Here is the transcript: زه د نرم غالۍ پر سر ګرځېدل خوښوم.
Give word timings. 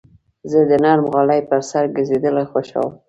زه 0.51 0.59
د 0.69 0.71
نرم 0.83 1.05
غالۍ 1.13 1.41
پر 1.49 1.59
سر 1.69 1.83
ګرځېدل 1.95 2.35
خوښوم. 2.51 2.91